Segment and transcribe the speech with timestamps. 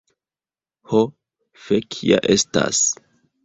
[0.93, 1.03] Ho,
[1.67, 2.85] fek' ja estas